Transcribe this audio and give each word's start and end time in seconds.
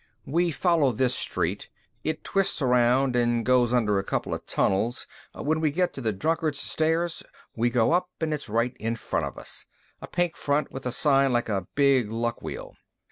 "We 0.25 0.49
follow 0.49 0.91
this 0.93 1.13
street. 1.13 1.69
It 2.03 2.23
twists 2.23 2.59
around 2.59 3.15
and 3.15 3.45
goes 3.45 3.71
under 3.71 3.99
a 3.99 4.03
couple 4.03 4.35
tunnels. 4.39 5.05
When 5.35 5.61
we 5.61 5.69
get 5.69 5.93
to 5.93 6.01
the 6.01 6.11
Drunkard's 6.11 6.59
Stairs 6.59 7.21
we 7.55 7.69
go 7.69 7.91
up 7.91 8.09
and 8.19 8.33
it's 8.33 8.49
right 8.49 8.75
in 8.79 8.95
front 8.95 9.27
of 9.27 9.37
us. 9.37 9.67
A 10.01 10.07
pink 10.07 10.35
front 10.35 10.71
with 10.71 10.87
a 10.87 10.91
sign 10.91 11.31
like 11.31 11.49
a 11.49 11.67
big 11.75 12.11
Luck 12.11 12.41
Wheel." 12.41 12.73